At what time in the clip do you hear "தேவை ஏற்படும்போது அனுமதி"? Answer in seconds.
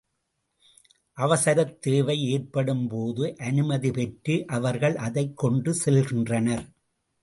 1.79-3.91